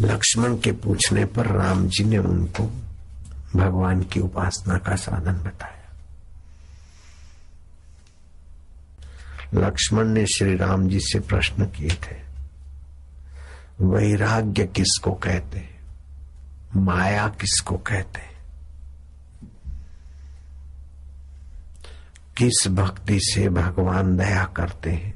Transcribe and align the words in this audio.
लक्ष्मण 0.00 0.56
के 0.56 0.72
पूछने 0.72 1.24
पर 1.24 1.46
राम 1.46 1.86
जी 1.88 2.04
ने 2.04 2.18
उनको 2.18 2.64
भगवान 3.56 4.02
की 4.02 4.20
उपासना 4.20 4.78
का 4.78 4.96
साधन 4.96 5.42
बताया। 5.42 5.72
लक्ष्मण 9.54 10.04
ने 10.04 10.26
श्री 10.26 10.56
राम 10.56 10.88
जी 10.88 11.00
से 11.00 11.20
प्रश्न 11.20 11.66
किए 11.66 11.90
थे, 11.90 12.16
वैराग्य 13.80 14.66
किसको 14.66 15.12
कहते 15.12 15.64
माया 16.76 17.28
किसको 17.40 17.76
कहते 17.76 18.20
किस 22.36 22.68
भक्ति 22.68 23.18
से 23.20 23.48
भगवान 23.48 24.16
दया 24.16 24.44
करते 24.44 24.90
हैं? 24.90 25.15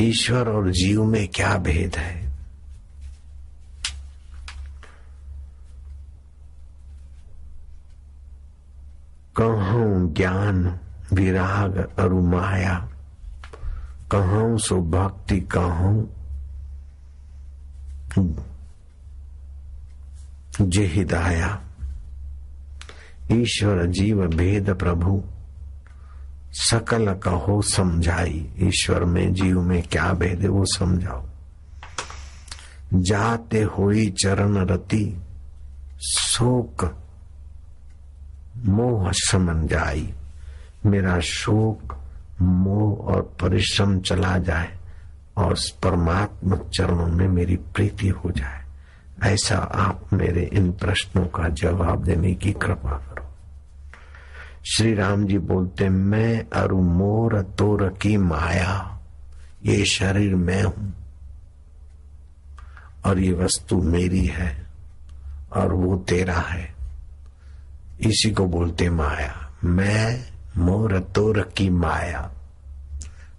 ईश्वर 0.00 0.48
और 0.48 0.70
जीव 0.70 1.04
में 1.04 1.28
क्या 1.28 1.56
भेद 1.56 1.96
है? 1.96 2.32
कहूँ 9.36 10.14
ज्ञान, 10.14 10.78
विराग 11.12 11.92
और 11.98 12.12
माया। 12.12 12.88
कहूँ 14.12 14.58
सो 14.58 14.80
भक्ति 14.80 15.40
कहूँ। 15.40 16.16
जे 20.62 20.86
हिदाया। 20.86 21.62
ईश्वर, 23.32 23.86
जीव, 23.86 24.26
भेद, 24.26 24.70
प्रभु। 24.70 25.24
सकल 26.52 27.14
कहो 27.14 27.62
समझाई, 27.62 28.54
ईश्वर 28.58 29.04
में, 29.04 29.34
जीव 29.34 29.62
में 29.62 29.82
क्या 29.82 30.12
भेद 30.12 30.40
है 30.40 30.48
वो 30.48 30.64
समझाओ। 30.64 31.26
जाते 32.94 33.62
हुई 33.62 34.10
चरण 34.10 34.66
रति, 34.66 35.22
शोक 36.00 36.96
मोह 38.56 39.10
समन 39.12 39.66
जाई। 39.66 40.14
मेरा 40.86 41.20
शोक, 41.20 41.96
मोह 42.42 43.14
और 43.14 43.36
परिश्रम 43.40 44.00
चला 44.00 44.38
जाए 44.38 44.78
और 45.36 45.54
परमात्मा 45.82 46.56
चरणों 46.56 47.06
में 47.06 47.28
मेरी 47.28 47.56
प्रीति 47.56 48.08
हो 48.08 48.30
जाए। 48.30 48.64
ऐसा 49.22 49.56
आप 49.56 50.12
मेरे 50.12 50.50
इन 50.52 50.72
प्रश्नों 50.72 51.26
का 51.26 51.48
जवाब 51.48 52.04
देने 52.04 52.34
की 52.34 52.52
कृपा 52.52 53.09
श्री 54.64 54.94
राम 54.94 55.24
जी 55.26 55.38
बोलते, 55.38 55.88
मैं 55.88 56.46
अरु 56.52 56.80
मोर 56.80 57.40
तोर 57.58 57.88
की 58.02 58.16
माया, 58.16 59.00
ये 59.64 59.84
शरीर 59.84 60.34
मैं 60.34 60.62
हूँ 60.62 60.92
और 63.06 63.18
ये 63.18 63.32
वस्तु 63.32 63.76
मेरी 63.82 64.24
है 64.26 64.66
और 65.52 65.72
वो 65.72 65.96
तेरा 66.08 66.38
है। 66.40 66.68
इसी 68.00 68.30
को 68.30 68.46
बोलते 68.46 68.90
माया, 68.90 69.50
मैं 69.64 70.24
मोर 70.56 70.98
तोर 71.14 71.40
की 71.56 71.68
माया, 71.70 72.30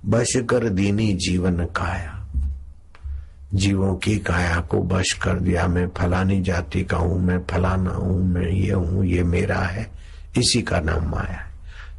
बश 0.05 0.35
कर 0.49 0.69
दीनी 0.69 1.13
जीवन 1.13 1.65
काया। 1.65 2.17
जीवों 3.53 3.95
की 3.95 4.17
काया 4.17 4.59
को 4.61 4.81
बश 4.81 5.13
कर 5.13 5.39
दिया, 5.39 5.67
मैं 5.67 5.87
फलानी 5.87 6.41
जाति 6.41 6.83
का 6.83 6.97
हूँ, 6.97 7.21
मैं 7.21 7.43
फलाना 7.45 7.91
हूँ, 7.91 8.23
मैं 8.23 8.49
ये 8.49 8.73
हूँ, 8.73 9.05
ये 9.05 9.23
मेरा 9.23 9.59
है। 9.59 10.00
इसी 10.37 10.61
का 10.61 10.79
नाम 10.79 11.03
माया 11.03 11.37
है। 11.37 11.51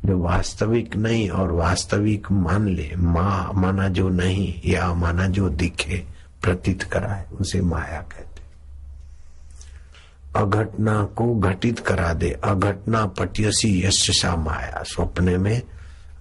जो 0.05 0.19
वास्तविक 0.19 0.97
नहीं 0.97 1.29
और 1.29 1.53
वास्तविक 1.53 2.31
मान 2.33 2.69
ले, 2.69 2.91
मा, 2.97 3.53
माना 3.55 3.89
जो 3.89 4.09
नहीं 4.09 4.61
या 4.67 4.95
माना 4.95 5.27
जो 5.27 5.49
दिखे, 5.49 6.05
प्रतीत 6.43 6.83
कराए, 6.83 7.25
उसे 7.41 7.61
माया 7.61 8.01
कहते 8.01 8.33
अघटना 10.37 11.05
को 11.05 11.35
घटित 11.35 11.79
करा 11.79 12.13
दे। 12.13 12.31
अघटना 12.45 13.07
पटियसी 13.07 13.87
यशा 13.87 14.37
माया। 14.37 14.83
स्वप्ने 14.87 15.39
में 15.39 15.63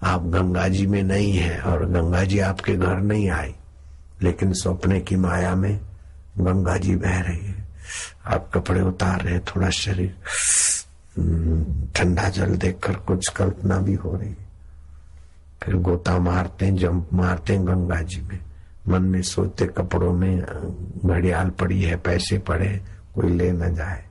आप 0.02 0.22
गंगा 0.22 0.68
जी 0.68 0.86
में 0.86 1.02
नहीं 1.02 1.36
है 1.36 1.60
और 1.60 1.86
गंगा 1.86 2.24
जी 2.24 2.38
आपके 2.38 2.74
घर 2.74 2.96
नहीं 2.96 3.30
आई, 3.30 3.54
लेकिन 4.22 4.52
सपने 4.52 5.00
की 5.00 5.16
माया 5.16 5.54
में 5.54 5.80
गंगा 6.38 6.76
जी 6.76 6.96
बह 6.96 7.20
रही 7.20 7.46
है। 7.46 7.68
आप 8.26 8.50
कपड़े 8.54 8.80
उतार 8.80 9.20
रहे 9.20 9.38
थोड़ा 9.38 9.70
शरीर। 9.70 10.16
ठंडा 11.96 12.28
जल 12.28 12.54
देखकर 12.54 12.94
कुछ 12.94 13.28
कल्पना 13.28 13.78
भी 13.78 13.94
हो 13.94 14.16
रही 14.16 14.30
है। 14.30 14.52
फिर 15.62 15.74
गोता 15.74 16.18
मारते 16.18 16.70
जंप 16.70 17.08
मारते 17.12 17.56
गंगा 17.56 18.02
जी 18.02 18.20
में। 18.20 18.38
मन 18.88 19.02
में 19.02 19.22
सोचते 19.22 19.66
कपड़ों 19.66 20.12
में 20.12 20.42
घड़ियाल 21.06 21.50
पड़ी 21.50 21.82
है, 21.82 21.96
पैसे 21.96 22.38
पड़े 22.38 22.82
कोई 23.14 23.30
ले 23.30 23.52
न 23.52 23.74
जाए। 23.74 24.04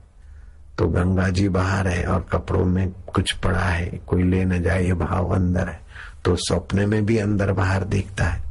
तो 0.78 0.88
गंगा 0.88 1.28
जी 1.28 1.48
बाहर 1.48 1.88
है 1.88 2.04
और 2.04 2.26
कपड़ों 2.32 2.64
में 2.64 2.92
कुछ 3.14 3.32
पड़ा 3.32 3.64
है, 3.64 3.86
कोई 3.86 4.22
ले 4.22 4.44
न 4.44 4.62
जाए, 4.62 4.84
ये 4.84 4.94
भाव 4.94 5.28
अंदर 5.28 5.68
है। 5.68 5.80
तो 6.24 6.36
सपने 6.36 6.86
में 6.86 7.06
भी 7.06 7.18
अंदर 7.18 7.52
बाहर 7.52 7.84
देखता 7.84 8.24
है 8.24 8.42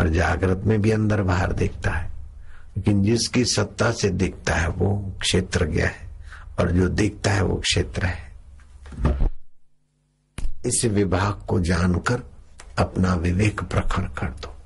और 0.00 0.08
जागृत 0.08 0.62
में 0.66 0.82
भी 0.82 0.90
अंदर 0.90 1.22
बाहर 1.22 1.52
देखता 1.52 1.90
है। 1.90 2.10
लेकिन 2.76 3.02
जिसकी 3.02 3.44
सत्ता 3.44 3.90
से 3.90 4.10
दिखता 4.10 4.54
है, 4.54 4.68
वो 4.68 5.12
क्षेत्र 5.20 5.64
गया 5.64 5.86
है। 5.86 6.09
और 6.60 6.72
जो 6.72 6.88
दिखता 6.88 7.30
है 7.30 7.42
वो 7.42 7.56
क्षेत्र 7.56 8.06
है। 8.06 8.32
इस 10.66 10.84
विभाग 10.84 11.46
को 11.48 11.60
जानकर 11.60 12.22
अपना 12.78 13.14
विवेक 13.14 13.60
प्रखर 13.60 14.02
कर 14.02 14.26
दो। 14.26 14.56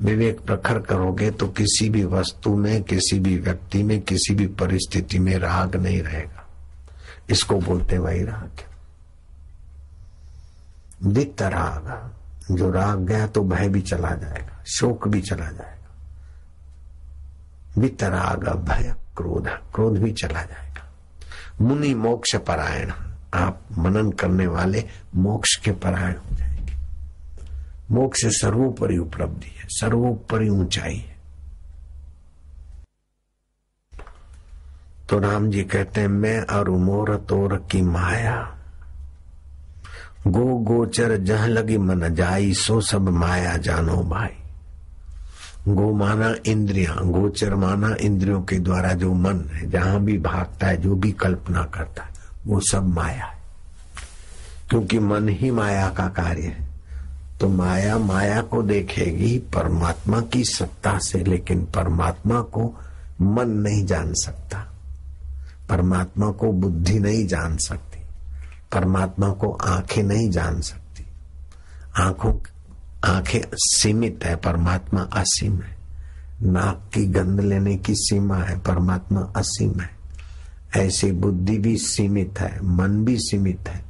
विवेक 0.00 0.40
प्रखर 0.40 0.78
करोगे 0.78 1.30
तो 1.30 1.48
किसी 1.48 1.90
भी 1.90 2.04
वस्तु 2.04 2.56
में, 2.56 2.82
किसी 2.82 3.18
भी 3.18 3.38
व्यक्ति 3.38 3.82
में, 3.82 4.00
किसी 4.00 4.34
भी 4.34 4.46
परिस्थिति 4.46 5.18
में 5.18 5.38
राग 5.38 5.76
नहीं 5.76 6.02
रहेगा। 6.02 6.46
इसको 7.30 7.58
बोलते 7.58 7.98
वही 7.98 8.24
राग 8.24 8.50
दित 11.04 11.42
राग। 11.42 12.12
जो 12.50 12.70
राग 12.70 13.00
गया 13.00 13.26
तो 13.26 13.44
भय 13.44 13.68
भी 13.68 13.82
चला 13.82 14.10
जाएगा, 14.10 14.64
शोक 14.66 15.08
भी 15.08 15.20
चला 15.20 15.44
जाएगा। 15.44 15.72
वित्त 17.78 18.02
वितराग 18.02 18.48
भय। 18.48 19.01
क्रोध 19.16 19.48
क्रोध 19.48 19.98
भी 19.98 20.12
चला 20.12 20.42
जाएगा। 20.42 20.92
मुनि 21.60 21.94
मोक्ष 21.94 22.36
परायण। 22.36 22.92
आप 23.34 23.60
मनन 23.78 24.10
करने 24.10 24.46
वाले 24.46 24.84
मोक्ष 25.14 25.56
के 25.56 25.72
परायण 25.72 26.16
हो 26.16 26.36
जाएँगे। 26.36 26.72
मोक्ष 27.90 28.26
सर्वोपरि 28.26 28.98
उपलब्धि 28.98 29.56
है, 29.58 29.66
सर्वोपरि 29.68 30.48
ऊंचाई 30.48 30.96
है। 30.96 31.12
तो 35.08 35.18
राम 35.18 35.50
जी 35.50 35.64
कहते 35.64 36.00
हैं, 36.00 36.08
मैं 36.08 36.40
और 36.40 36.70
मोर 36.70 37.16
तोर 37.16 37.66
की 37.70 37.82
माया, 37.82 38.58
गो 40.26 40.58
गोचर 40.58 41.16
जह 41.16 41.46
लगी 41.46 41.78
मन 41.78 42.14
जाई, 42.14 42.54
सो 42.54 42.80
सब 42.80 43.08
माया 43.08 43.56
जानो 43.56 43.96
भाई। 43.96 44.41
गो 45.68 45.92
माना 45.92 46.34
इंद्रिया 46.46 46.94
गोचर 46.94 47.54
माना 47.54 47.96
इंद्रियों 48.00 48.42
के 48.42 48.58
द्वारा 48.58 48.92
जो 48.92 49.14
मन 49.14 49.40
है, 49.40 49.70
जहाँ 49.70 50.00
भी 50.00 50.18
भागता 50.18 50.66
है, 50.66 50.76
जो 50.76 50.94
भी 50.94 51.12
कल्पना 51.12 51.62
करता 51.64 52.02
है, 52.02 52.10
वो 52.46 52.60
सब 52.60 52.88
माया 52.88 53.24
है। 53.24 53.42
क्योंकि 54.70 54.98
मन 54.98 55.28
ही 55.28 55.50
माया 55.50 55.88
का 55.88 56.08
कार्य 56.08 56.42
है 56.42 56.72
तो 57.40 57.48
माया 57.48 57.98
माया 57.98 58.42
को 58.42 58.62
देखेगी, 58.62 59.38
परमात्मा 59.38 60.20
की 60.20 60.44
सत्ता 60.44 60.98
से, 60.98 61.24
लेकिन 61.24 61.64
परमात्मा 61.64 62.40
को 62.40 62.78
मन 63.22 63.48
नहीं 63.48 63.86
जान 63.86 64.12
सकता। 64.14 64.72
परमात्मा 65.68 66.30
को 66.30 66.52
बुद्धि 66.52 66.98
नहीं 66.98 67.26
जान 67.26 67.56
सकती। 67.56 68.00
परमात्मा 68.72 69.30
को 69.30 69.52
आँखें 69.52 70.02
नहीं 70.02 70.30
जान 70.30 70.60
सकती। 70.60 71.06
आँखों 71.96 72.32
आँखें 73.04 73.40
सीमित 73.54 74.20
है, 74.24 74.36
परमात्मा 74.36 75.00
असीम 75.00 75.60
है। 75.60 75.76
नाक 76.42 76.90
की 76.94 77.06
गंध 77.06 77.40
लेने 77.40 77.76
की 77.76 77.94
सीमा 77.94 78.36
है, 78.36 78.58
परमात्मा 78.58 79.20
असीम 79.20 79.80
है। 79.80 79.90
ऐसी 80.76 81.12
बुद्धि 81.12 81.58
भी 81.58 81.76
सीमित 81.76 82.40
है, 82.40 82.60
मन 82.64 83.04
भी 83.04 83.16
सीमित 83.18 83.68
है। 83.68 83.84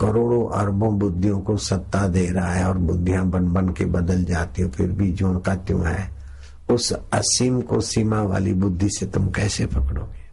करोड़ों 0.00 0.60
अरबों 0.60 0.98
बुद्धियों 0.98 1.40
को 1.40 1.56
सत्ता 1.56 2.08
दे 2.08 2.30
रहा 2.30 2.52
है 2.52 2.64
और 2.64 2.78
बुद्धियाँ 2.78 3.26
बन 3.26 3.52
बन 3.52 3.68
के 3.68 3.84
बदल 3.84 4.24
जाती 4.24 4.62
हो, 4.62 4.68
फिर 4.68 4.88
भी 4.88 5.12
जो 5.12 5.38
का 5.38 5.54
त्यों 5.54 5.86
है, 5.86 6.10
उस 6.70 6.92
असीम 6.92 7.60
को 7.60 7.80
सीमा 7.80 8.22
वाली 8.22 8.52
बुद्धि 8.52 8.88
से 8.90 9.06
तुम 9.06 9.30
कैसे 9.30 9.66
पकड़ोगे? 9.66 10.24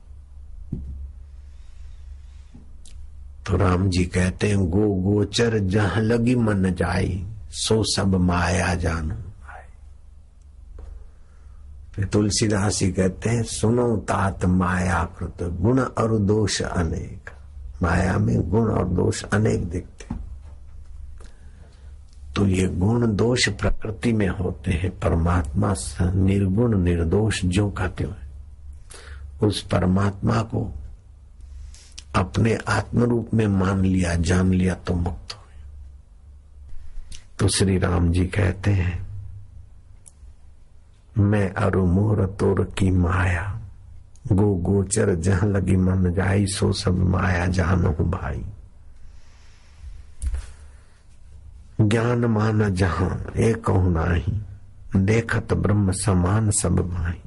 तो 3.46 3.58
राम 3.58 3.90
जी 3.90 4.06
कहते 4.06 4.48
हैं, 4.48 4.70
गो 4.70 4.88
गोचर 4.88 5.60
जहाँ 5.60 6.02
लगी 6.02 6.36
मन 6.36 6.74
जाई 6.74 7.28
सो 7.52 7.84
सब 7.86 8.16
माया 8.22 8.74
जानो। 8.76 9.16
फिर 11.94 12.06
तुलसीदास 12.06 12.78
जी 12.80 12.92
कहते 12.92 13.30
हैं, 13.30 13.44
सुनो 13.44 13.96
तात 14.08 14.46
माया 14.46 15.04
कृत, 15.20 15.44
गुण 15.62 15.80
और 15.80 16.18
दोष 16.20 16.62
अनेक। 16.62 17.30
माया 17.84 18.18
में 18.18 18.50
गुण 18.50 18.72
और 18.72 18.88
दोष 18.90 19.24
अनेक 19.24 19.70
दिखते 19.70 20.16
तो 22.36 22.46
ये 22.48 22.68
गुण 22.70 23.16
दोष 23.16 23.48
प्रकृति 23.52 24.12
में 24.14 24.28
होते 24.30 24.72
हैं। 24.72 24.90
परमात्मा 25.00 25.74
निर्गुण 26.16 26.78
निर्दोष 26.80 27.42
जो 27.46 27.70
कहते 27.70 28.04
हुए 28.04 29.48
उस 29.48 29.62
परमात्मा 29.64 30.42
को 30.44 30.62
अपने 32.16 32.56
आत्म 32.68 33.04
रूप 33.04 33.34
में 33.34 33.48
मान 33.50 33.82
लिया, 33.82 34.16
जान 34.16 34.54
लिया 34.54 34.76
तो 34.78 34.94
मुक्त 34.96 35.34
हो 35.34 35.41
तो 37.42 37.48
श्री 37.48 37.78
राम 37.78 38.12
जी 38.12 38.26
कहते 38.26 38.72
हैं, 38.72 39.08
मैं 41.18 41.54
अरु 41.54 41.86
मोर 41.86 42.26
तोर 42.40 42.74
की 42.78 42.92
माया 42.92 43.62
गो 44.32 44.56
गोचर 44.56 45.16
जहाँ 45.16 45.50
लगी 45.50 45.76
मन 45.76 46.14
जाई, 46.14 46.46
सो 46.46 46.74
सब 46.74 46.98
माया 46.98 47.48
जानो 47.48 47.92
भाई। 47.92 48.46
ज्ञान 51.82 52.26
मान 52.26 52.76
जहाँ 52.76 53.34
एक 53.38 53.70
नाही, 53.70 54.42
देखत 54.96 55.54
ब्रह्म 55.54 55.92
समान 55.92 56.52
सब 56.52 56.76
भाई। 56.76 57.22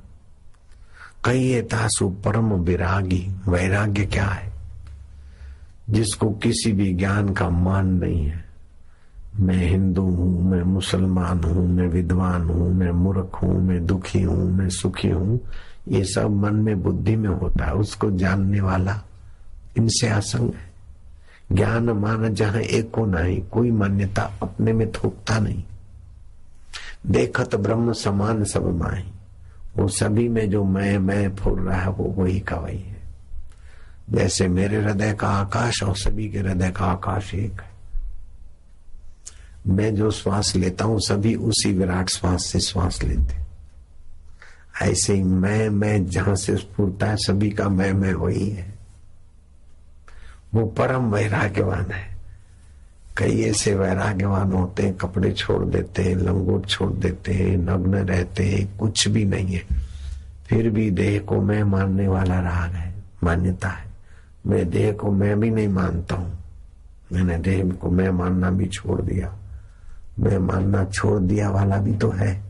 कई 1.25 1.62
तासु 1.62 2.08
परम 2.08 2.55
विरागी, 2.55 3.32
वैराग्य 3.49 4.06
क्या 4.06 4.26
है? 4.26 4.52
जिसको 5.90 6.31
किसी 6.31 6.72
भी 6.72 6.93
ज्ञान 6.93 7.28
का 7.32 7.49
मान 7.49 7.87
नहीं 7.87 8.26
है। 8.26 8.54
मैं 9.40 9.69
हिंदू 9.69 10.02
हूँ, 10.02 10.50
मैं 10.50 10.62
मुसलमान 10.62 11.44
हूँ, 11.44 11.69
मैं 11.69 11.88
विद्वान 11.88 12.42
हूँ, 12.42 12.75
मैं 12.75 12.90
मूर्ख 12.90 13.36
हूँ, 13.42 13.62
मैं 13.62 13.86
दुखी 13.86 14.22
हूँ, 14.22 14.52
मैं 14.52 14.69
सुखी 14.69 15.08
हूँ, 15.08 15.40
ये 15.88 16.04
सब 16.04 16.31
मन 16.31 16.54
में 16.54 16.82
बुद्धि 16.82 17.16
में 17.16 17.28
होता 17.28 17.64
है, 17.64 17.75
उसको 17.75 18.10
जानने 18.10 18.60
वाला 18.60 19.02
इनसे 19.76 20.08
असंग 20.08 20.50
है। 20.54 20.75
ज्ञान 21.52 21.90
मान 21.90 22.34
जहाँ 22.34 22.60
एक 22.60 22.90
को 22.90 23.06
नहीं, 23.06 23.42
कोई 23.42 23.70
मान्यता 23.70 24.32
अपने 24.42 24.72
में 24.72 24.92
थोकता 24.92 25.38
नहीं। 25.38 25.64
देखत 27.06 27.54
ब्रह्म 27.54 27.92
समान 27.92 28.44
सब 28.44 28.78
माही। 28.78 29.04
वो 29.76 29.88
सभी 29.88 30.28
में 30.28 30.50
जो 30.50 30.64
मैं 30.64 30.98
मैं 30.98 31.34
फुर 31.36 31.60
रहा 31.60 31.81
है, 31.81 31.88
वो 31.88 32.04
वही 32.04 32.40
का 32.40 32.56
वही 32.56 32.78
है। 32.78 32.96
जैसे 34.10 34.48
मेरे 34.48 34.76
हृदय 34.76 35.12
का 35.12 35.28
आकाश 35.28 35.82
और 35.82 35.96
सभी 35.96 36.28
के 36.28 36.38
हृदय 36.38 36.70
का 36.70 36.84
आकाश 36.84 37.34
एक 37.34 37.60
है। 37.60 37.74
मैं 39.66 39.94
जो 39.94 40.11
श्वास 40.11 40.56
लेता 40.56 40.84
हूँ, 40.84 41.00
सभी 41.00 41.34
उसी 41.34 41.72
विराट 41.72 42.08
श्वास 42.08 42.44
से 42.44 42.61
श्वास 42.61 43.02
लेते 43.02 43.44
ऐसे 44.82 45.14
ही 45.14 45.22
मैं 45.22 45.69
मैं 45.69 46.06
जहाँ 46.06 46.34
से 46.37 46.56
स्फूर्ता 46.56 47.06
है, 47.06 47.16
सभी 47.16 47.50
का 47.50 47.69
मैं 47.69 47.93
मैं 47.93 48.14
वही 48.14 48.49
है। 48.49 48.75
वो 50.55 50.66
परम 50.66 51.11
वैराग्यवान 51.11 51.93
है। 51.93 52.16
कई 53.16 53.43
ऐसे 53.43 53.75
वैराग्यवान 53.75 54.52
होते 54.52 54.82
हैं, 54.82 54.94
कपड़े 54.94 55.32
छोड़ 55.32 55.64
देते 55.64 56.02
हैं 56.02 56.17
लंगोट 56.17 56.67
छोड़ 56.67 56.93
देते 56.93 57.32
हैं, 57.32 57.56
नग्न 57.56 57.94
रहते 57.94 58.44
हैं, 58.44 58.78
कुछ 58.78 59.08
भी 59.08 59.25
नहीं 59.25 59.55
है। 59.55 59.62
फिर 60.46 60.70
भी 60.70 60.90
देह 60.90 61.20
को 61.20 61.40
मैं 61.40 61.62
मानने 61.62 62.08
वाला 62.08 62.40
राग 62.40 62.72
है, 62.72 62.94
मान्यता 63.25 63.69
है। 63.69 63.84
मैं 64.46 64.70
देह 64.70 64.93
को 64.93 65.10
मैं 65.10 65.40
भी 65.40 65.50
नहीं 65.50 65.69
मानता 65.69 66.14
हूँ। 66.14 66.38
मैंने 67.12 67.38
देह 67.38 67.72
को 67.72 67.90
मैं 67.90 68.10
मानना 68.10 68.50
भी 68.50 68.67
छोड़ 68.67 69.02
दिया। 69.02 69.38
मैं 70.19 70.38
मानना 70.38 70.84
छोड़ 70.84 71.22
दिया 71.22 71.50
वाला 71.50 71.76
भी 71.76 71.94
तो 71.94 72.11
है। 72.11 72.44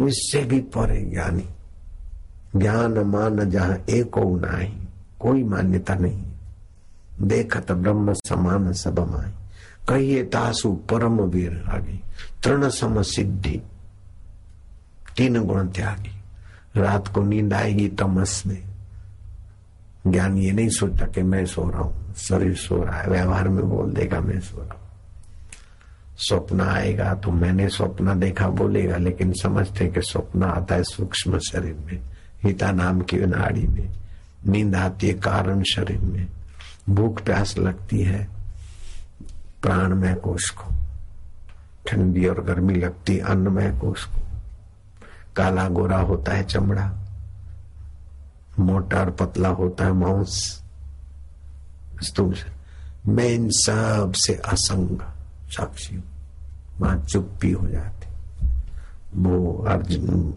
इससे 0.00 0.44
भी 0.44 0.60
परे 0.60 1.00
ज्ञानी। 1.00 1.48
ज्ञान 2.56 2.98
मान 2.98 3.50
जहाँ 3.50 3.76
एक 3.90 4.10
नाही 4.18 4.88
कोई 5.20 5.44
मान्यता 5.44 5.94
नहीं। 5.94 6.24
देखत 7.22 7.72
ब्रह्म 7.72 8.12
समान 8.12 8.72
सब 8.72 8.98
माई। 8.98 9.30
कहिए 9.88 10.24
तासु 10.24 10.72
परम 10.72 11.20
वीर 11.20 11.64
आगे 11.68 12.00
तृण 12.44 12.68
सम 12.68 13.02
सिद्धि। 13.02 13.62
तीन 15.16 15.44
गुण 15.44 15.68
त्यागी। 15.68 16.22
रात 16.80 17.08
को 17.08 17.22
नींद 17.22 17.54
आएगी 17.54 17.88
तमस 17.88 18.42
में। 18.46 18.69
ज्ञान 20.06 20.36
ये 20.38 20.52
नहीं 20.52 20.68
सोचता 20.68 21.06
कि 21.06 21.22
मैं 21.22 21.44
सो 21.46 21.68
रहा 21.70 21.80
हूँ। 21.80 22.14
शरीर 22.14 22.54
सो 22.56 22.82
रहा 22.84 23.00
है, 23.00 23.08
व्यवहार 23.08 23.48
में 23.48 23.68
बोल 23.68 23.92
देगा 23.92 24.20
मैं 24.20 24.40
सो 24.40 24.56
रहा 24.56 24.72
हूँ। 24.72 24.80
स्वप्न 26.18 26.60
आएगा 26.60 27.14
तो 27.14 27.30
मैंने 27.30 27.68
स्वप्न 27.68 28.18
देखा 28.20 28.48
बोलेगा, 28.48 28.96
लेकिन 28.96 29.32
समझते 29.32 29.86
कि 29.86 30.00
स्वप्न 30.02 30.42
आता 30.42 30.74
है 30.74 30.82
सूक्ष्म 30.82 31.38
शरीर 31.38 31.76
में, 31.86 32.00
हिता 32.42 32.70
नाम 32.72 33.00
की 33.00 33.16
नाड़ी 33.16 33.66
में। 33.66 33.88
नींद 34.46 34.74
आती 34.76 35.06
है 35.06 35.14
कारण 35.14 35.62
शरीर 35.62 36.00
में। 36.00 36.26
भूख 36.90 37.22
प्यास 37.22 37.58
लगती 37.58 38.02
है, 38.02 38.28
प्राण 39.62 39.94
में 39.94 40.14
कोश 40.16 40.50
को। 40.50 40.74
ठंडी 41.86 42.26
और 42.26 42.42
गर्मी 42.44 42.74
लगती 42.74 43.18
अन्न 43.18 43.48
में 43.48 43.78
कोष 43.78 44.04
को। 44.04 44.20
काला 45.36 45.68
गोरा 45.68 45.98
होता 45.98 46.32
है 46.32 46.44
चमड़ा। 46.44 46.90
मोटा 48.60 49.00
और 49.00 49.10
पतला 49.10 49.48
होता 49.48 49.84
है 49.84 49.92
मांस। 49.92 50.62
मैं 53.06 53.28
इन 53.28 53.48
सबसे 53.50 54.34
असंग 54.34 55.00
साक्षी 55.50 55.94
हूँ। 55.94 56.04
वहाँ 56.80 56.98
चुप्पी 57.04 57.50
हो 57.50 57.68
जाती। 57.68 58.06
वो 59.14 59.64
अर्जुन 59.68 60.34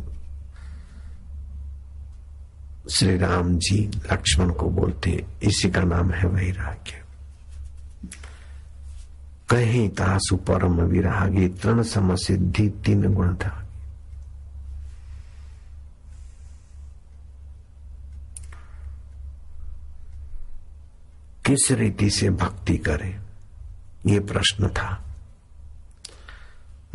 श्री 2.89 3.17
राम 3.17 3.57
जी 3.57 3.91
लक्ष्मण 4.11 4.49
को 4.49 4.69
बोलते 4.69 5.25
इसी 5.43 5.69
का 5.69 5.81
नाम 5.81 6.11
है 6.11 6.27
वैराग्य। 6.27 7.03
कहीं 9.49 9.89
तासु 9.89 10.35
परम 10.37 10.81
विरागी 10.81 11.47
तृण 11.47 11.83
सम 11.83 12.15
सिद्धि 12.15 12.69
तीन 12.69 13.13
गुण 13.13 13.35
था। 13.35 13.62
किस 21.45 21.71
रीति 21.71 22.09
से 22.09 22.29
भक्ति 22.29 22.77
करे? 22.77 23.19
ये 24.05 24.19
प्रश्न 24.19 24.67
था। 24.67 25.03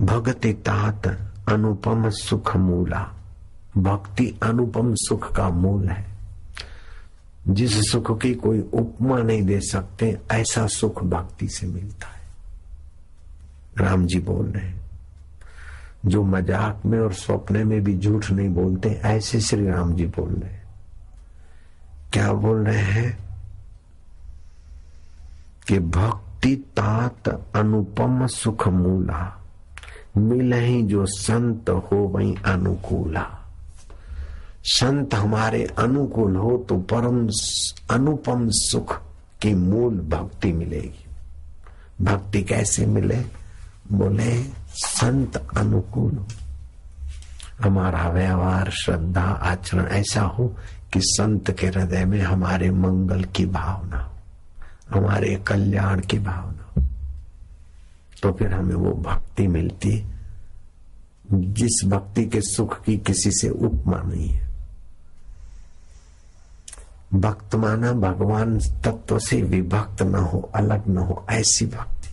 भक्ति 0.00 0.52
तात 0.52 1.06
अनुपम 1.48 2.10
सुख 2.10 2.56
मूला। 2.56 3.14
भक्ति 3.78 4.38
अनुपम 4.42 4.94
सुख 4.94 5.36
का 5.36 5.48
मूल 5.48 5.88
है। 5.88 6.06
जिस 7.48 7.92
सुख 7.92 8.20
की 8.22 8.34
कोई 8.34 8.60
उपमा 8.60 9.18
नहीं 9.18 9.42
दे 9.42 9.60
सकते, 9.60 10.18
ऐसा 10.32 10.66
सुख 10.66 11.02
भक्ति 11.02 11.48
से 11.48 11.66
मिलता 11.66 12.08
है। 12.08 12.20
राम 13.78 14.06
जी 14.06 14.18
बोल 14.18 14.46
रहे 14.46 14.66
हैं, 14.66 14.90
जो 16.06 16.22
मज़ाक 16.22 16.82
में 16.86 17.00
और 17.00 17.12
स्वप्न 17.12 17.66
में 17.66 17.84
भी 17.84 17.98
झूठ 17.98 18.30
नहीं 18.30 18.48
बोलते, 18.48 18.88
ऐसे 18.88 19.40
श्री 19.40 19.66
राम 19.66 19.94
जी 19.94 20.06
बोल 20.06 20.32
रहे 20.32 20.52
हैं। 20.52 20.68
क्या 22.12 22.32
बोल 22.32 22.64
रहे 22.64 22.82
हैं? 22.82 23.27
कि 25.68 25.78
भक्ति 25.78 26.56
तात 26.56 27.52
अनुपम 27.56 28.26
सुख 28.26 28.68
मूला 28.68 29.44
मिल 30.16 30.52
ही 30.52 30.82
जो 30.82 31.06
संत 31.06 31.70
हो 31.70 31.96
वही 31.96 32.34
अनुकूला। 32.46 33.26
संत 34.64 35.14
हमारे 35.14 35.64
अनुकूल 35.78 36.36
हो 36.36 36.66
तो 36.68 36.76
परम 36.76 37.28
अनुपम 37.94 38.48
सुख 38.50 39.00
की 39.42 39.54
मूल 39.54 39.94
भक्ति 39.94 40.52
मिलेगी। 40.52 41.06
भक्ति 42.04 42.42
कैसे 42.42 42.86
मिले? 42.86 43.24
बोले, 43.92 44.42
संत 44.68 45.36
अनुकूल 45.36 46.12
हो। 46.12 46.26
हमारा 47.62 48.08
व्यवहार, 48.08 48.70
श्रद्धा, 48.70 49.22
आचरण 49.22 49.86
ऐसा 49.86 50.22
हो 50.22 50.56
कि 50.92 51.00
संत 51.02 51.50
के 51.50 51.66
हृदय 51.66 52.04
में 52.04 52.20
हमारे 52.20 52.70
मंगल 52.70 53.24
की 53.24 53.46
भावना 53.46 54.07
हमारे 54.90 55.36
कल्याण 55.36 56.00
की 56.00 56.18
भावना। 56.18 56.82
तो 58.22 58.32
फिर 58.32 58.54
हमें 58.54 58.74
वो 58.74 58.92
भक्ति 58.92 59.46
मिलती, 59.46 60.06
जिस 61.32 61.84
भक्ति 61.86 62.26
के 62.26 62.40
सुख 62.40 62.84
की 62.84 62.98
किसी 62.98 63.30
से 63.30 63.48
उपमा 63.48 64.02
नहीं 64.02 64.28
है। 64.28 64.48
भक्त 67.14 67.54
माना 67.54 67.92
भगवान 67.92 68.58
तत्व 68.58 69.18
से 69.18 69.42
विभक्त 69.42 70.02
न 70.02 70.14
हो, 70.14 70.50
अलग 70.54 70.88
न 70.88 70.98
हो, 70.98 71.26
ऐसी 71.30 71.66
भक्ति। 71.66 72.08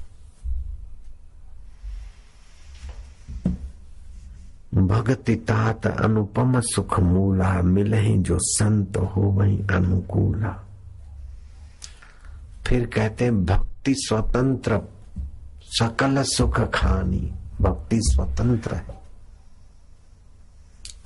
भक्ति 4.82 5.36
तात 5.36 5.88
अनुपम 5.88 6.62
सुख 6.62 7.00
मूला 7.00 7.62
मिले 7.62 8.18
जो 8.18 8.38
संत 8.40 8.98
हो 8.98 9.22
वही 9.22 9.58
अनुकूला। 9.58 10.62
फिर 12.68 12.86
कहते 12.86 13.24
हैं, 13.26 13.46
भक्ति 13.46 13.96
स्वतंत्र, 13.98 14.82
सकल 15.64 16.24
सुख 16.24 16.62
खानी, 16.62 17.34
भक्ति 17.62 18.00
स्वतंत्र 18.02 18.76
है। 18.76 19.06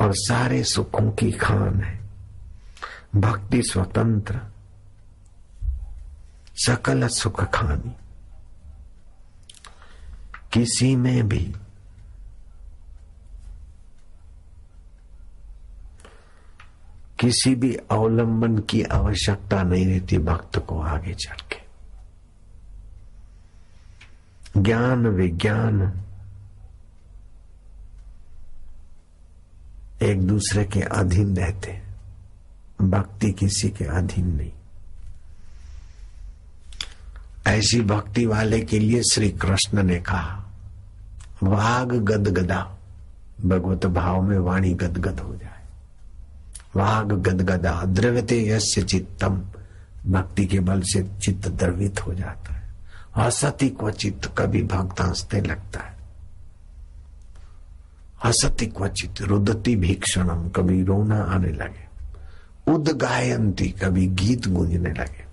और 0.01 0.13
सारे 0.15 0.63
सुखों 0.63 1.11
की 1.11 1.31
खान 1.31 1.81
है। 1.83 1.99
भक्ति 3.15 3.63
स्वतंत्र, 3.63 4.39
सकल 6.55 7.07
सुख 7.07 7.43
खानी। 7.43 7.95
किसी 10.53 10.95
में 10.95 11.29
भी 11.29 11.55
किसी 17.19 17.55
भी 17.55 17.75
अवलंबन 17.75 18.57
की 18.57 18.83
आवश्यकता 18.83 19.63
नहीं 19.63 19.85
रहती 19.85 20.17
भक्त 20.17 20.59
को 20.59 20.81
आगे 20.81 21.13
चल 21.13 21.35
के। 21.35 21.69
ज्ञान 24.61 25.07
विज्ञान 25.07 26.01
एक 30.01 30.27
दूसरे 30.27 30.65
के 30.65 30.81
अधीन 30.81 31.38
रहते 31.38 31.81
भक्ति 32.81 33.31
किसी 33.31 33.69
के 33.69 33.85
अधीन 33.85 34.27
नहीं। 34.27 34.51
ऐसी 37.47 37.81
भक्ति 37.81 38.25
वाले 38.25 38.61
के 38.61 38.79
लिए 38.79 39.03
श्री 39.03 39.29
कृष्ण 39.29 39.83
ने 39.83 39.99
कहा, 39.99 40.45
वाग 41.43 41.93
गदगदा, 41.93 42.77
भगवत 43.45 43.85
भाव 43.85 44.21
में 44.21 44.38
वाणी 44.38 44.73
गदगद 44.73 45.19
हो 45.19 45.35
जाए। 45.35 45.58
वाग 46.75 47.11
गदगदा 47.11 47.83
द्रव्यते 47.85 48.47
यस्य 48.47 48.81
चित्तम। 48.81 49.41
भक्ति 50.07 50.45
के 50.45 50.59
बल 50.59 50.81
से 50.81 51.09
चित्त 51.21 51.47
द्रवित 51.47 52.07
हो 52.07 52.13
जाता 52.13 52.53
है। 52.53 52.69
असति 53.15 53.69
क्वचित 53.69 54.21
कभी 54.38 54.63
भक्त 54.63 55.01
हँसते 55.01 55.41
लगता 55.41 55.79
है। 55.79 55.97
असति 58.23 58.65
क्वचित 58.65 59.21
रुदती 59.21 59.75
भीक्षणम, 59.75 60.49
कभी 60.49 60.83
रोना 60.83 61.23
आने 61.23 61.49
लगे। 61.49 61.89
उदगायंती, 62.71 63.67
कभी 63.67 64.07
गीत 64.07 64.47
गूंजने 64.47 64.89
लगे। 64.89 65.29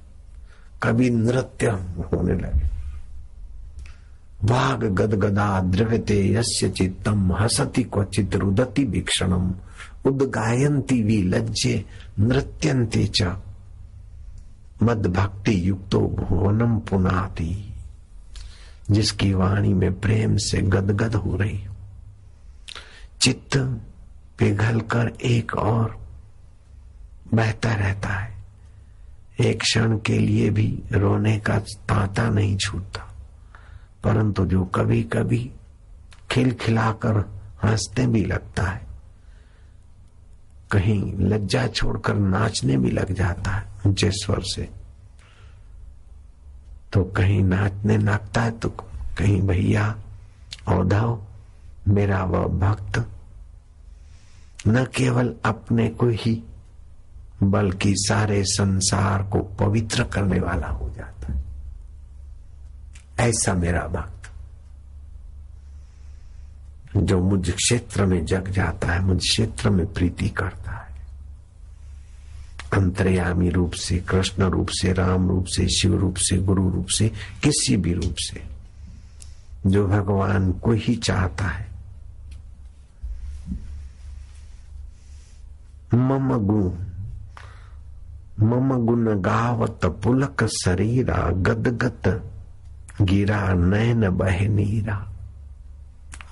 कभी 0.83 1.11
नृत्य 1.11 1.67
होने 2.13 2.35
लगे। 2.35 2.76
वाग 4.45 4.85
गदगदा 4.85 5.61
द्रव्यते 5.61 6.33
यस्य 6.33 6.69
चित्तम 6.69 7.33
हसति 7.33 7.83
क्वचित 7.83 8.35
रुदति 8.35 8.85
भीक्षणम 8.85 9.55
उदगायंती 10.07 11.03
विलज्जे 11.03 11.85
नृत्यंते 12.19 13.07
च 13.07 13.23
मद 14.83 15.07
भक्ति 15.07 15.69
युक्तो 15.69 16.01
भुवनम 16.01 16.79
पुनाति। 16.79 17.75
जिसकी 18.91 19.33
वाणी 19.33 19.75
में 19.75 20.01
प्रेम 20.01 20.37
से 20.37 20.63
गदगद 20.63 21.15
हो 21.15 21.37
रही 21.37 21.67
चित्त 23.21 23.57
पिघल 24.39 24.81
कर 24.81 25.13
एक 25.25 25.55
और 25.55 25.99
बहता 27.35 27.75
रहता 27.75 28.09
है। 28.09 28.37
एक 29.41 29.61
क्षण 29.61 29.99
के 29.99 30.19
लिए 30.19 30.51
भी 30.51 30.83
रोने 30.93 31.39
का 31.39 31.59
तांता 31.59 32.29
नहीं 32.29 32.57
छूटता। 32.57 33.16
परंतु 34.05 34.47
जो 34.47 34.65
कभी 34.65 35.03
कभी 35.03 35.51
खिलखिलाकर 36.31 37.25
हँसते 37.65 38.07
भी 38.07 38.25
लगता 38.25 38.63
है। 38.63 38.87
कहीं 40.71 41.13
लज्जा 41.19 41.67
छोड़कर 41.67 42.15
नाचने 42.15 42.77
भी 42.77 42.91
लग 42.91 43.13
जाता 43.13 43.51
है 43.51 43.67
ऊँचे 43.87 44.11
स्वर 44.11 44.43
से। 44.43 44.69
तो 46.93 47.05
कहीं 47.05 47.43
नाचने 47.45 47.99
लगता 47.99 48.43
है 48.43 48.51
तो 48.51 48.69
कहीं 49.19 49.41
भैया 49.43 49.95
औधव 50.69 51.21
मेरा 51.89 52.25
वह 52.25 52.47
भक्त, 52.59 52.99
न 54.69 54.85
केवल 54.85 55.35
अपने 55.45 55.89
को 55.89 56.09
ही, 56.09 56.43
बल्कि 57.43 57.93
सारे 57.97 58.43
संसार 58.45 59.23
को 59.23 59.39
पवित्र 59.39 60.05
करने 60.05 60.41
वाला 60.41 60.67
हो 60.67 60.91
जाता 60.91 61.33
है। 61.33 61.46
ऐसा 63.21 63.55
मेरा 63.55 63.81
भक्त 63.81 64.13
जो 66.97 67.21
मुझ 67.21 67.51
क्षेत्र 67.51 68.07
में 68.07 68.27
जग 68.27 68.49
जाता 68.49 68.93
है, 68.93 69.01
मुझ 69.01 69.19
क्षेत्र 69.19 69.71
में 69.71 69.93
प्रीति 69.93 70.29
करता 70.29 70.73
है। 70.73 70.97
अंतर्यामी 72.73 73.51
रूप 73.51 73.73
से, 73.73 73.99
कृष्ण 73.99 74.43
रूप 74.43 74.69
से, 74.71 74.93
राम 74.93 75.29
रूप 75.29 75.45
से, 75.45 75.69
शिव 75.69 75.97
रूप 75.97 76.17
से, 76.17 76.37
गुरु 76.37 76.71
रूप 76.71 76.87
से, 76.87 77.09
किसी 77.43 77.77
भी 77.77 77.93
रूप 77.93 78.15
से, 78.19 78.43
जो 79.67 79.87
भगवान 79.87 80.53
को 80.53 80.73
ही 80.73 80.97
चाहता 80.97 81.45
है। 81.45 81.69
मम 85.95 86.39
गुण 86.39 86.71
मम 88.47 88.87
गुण 88.87 89.21
गावत 89.21 89.81
पुलक 89.85 90.45
शरीरा 90.45 91.31
गदगत 91.31 92.33
गिरा 93.03 93.53
नैन 93.53 94.11
बह 94.11 94.49
नीरा। 94.49 95.13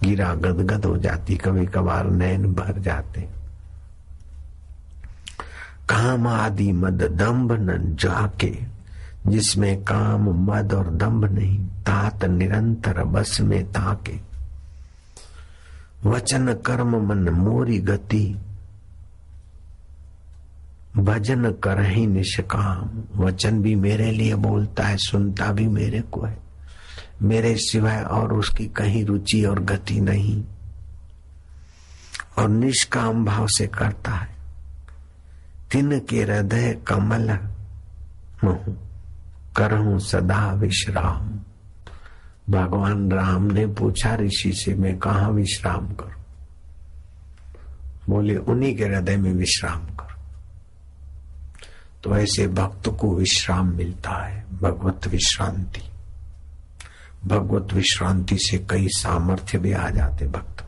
गिरा 0.02 0.34
गदगद 0.34 0.84
हो 0.84 0.96
जाती 0.96 1.36
कभी 1.36 1.66
कभार 1.66 2.10
नैन 2.10 2.54
भर 2.54 2.80
जाते। 2.80 3.20
काम 5.88 6.26
आदि 6.26 6.72
मद 6.72 7.02
दम्भ 7.02 7.52
न 7.52 7.96
जाके, 8.00 8.58
जिसमें 9.26 9.82
काम 9.82 10.52
मद 10.52 10.72
और 10.72 10.90
दम्भ 10.90 11.24
नहीं, 11.24 11.66
तात 11.66 12.24
निरंतर 12.24 13.04
बस 13.04 13.40
में 13.40 13.64
ताके। 13.64 14.18
वचन 16.08 16.52
कर्म 16.52 17.08
मन 17.08 17.28
मोरी 17.28 17.78
गति, 17.78 18.38
भजन 20.96 21.50
कर 21.50 21.82
ही 21.82 22.06
निष्काम। 22.06 22.90
वचन 23.24 23.62
भी 23.62 23.74
मेरे 23.74 24.10
लिए 24.10 24.34
बोलता 24.34 24.84
है, 24.84 24.96
सुनता 24.96 25.52
भी 25.52 25.68
मेरे 25.68 26.00
को 26.00 26.22
है। 26.22 26.43
मेरे 27.24 27.56
सिवाय 27.56 28.02
और 28.02 28.32
उसकी 28.32 28.66
कहीं 28.66 29.04
रुचि 29.04 29.44
और 29.44 29.60
गति 29.60 30.00
नहीं। 30.00 30.44
और 32.38 32.48
निष्काम 32.48 33.24
भाव 33.24 33.46
से 33.46 33.66
करता 33.66 34.12
है। 34.12 34.34
तिन 35.70 36.00
के 36.00 36.22
हृदय 36.22 36.78
कमल 36.86 37.38
करहूं 39.56 39.98
सदा 39.98 40.52
विश्राम। 40.52 41.40
भगवान 42.50 43.12
राम 43.12 43.42
ने 43.42 43.66
पूछा, 43.66 44.14
ऋषि 44.14 44.52
से 44.54 44.74
मैं 44.74 44.98
कहा 44.98 45.28
विश्राम 45.28 45.94
करूँ? 45.94 46.24
बोले, 48.08 48.36
उन्हीं 48.36 48.76
के 48.76 48.84
हृदय 48.84 49.16
में 49.16 49.32
विश्राम 49.32 49.86
करो। 49.86 50.22
तो 52.04 52.16
ऐसे 52.16 52.48
भक्त 52.48 52.88
को 52.88 53.16
विश्राम 53.16 53.76
मिलता 53.76 54.26
है, 54.26 54.46
भगवत 54.62 55.06
विश्रांति। 55.06 55.90
भगवत 57.26 57.72
विश्रांति 57.72 58.36
से 58.38 58.66
कई 58.70 58.88
सामर्थ्य 58.88 59.58
भी 59.58 59.72
आ 59.72 59.90
जाते 59.90 60.26
भक्त। 60.26 60.63